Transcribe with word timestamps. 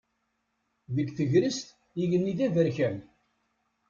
Deg 0.95 1.07
tegrest 1.17 1.67
igenni 2.03 2.33
d 2.37 2.39
aberkan. 2.45 2.97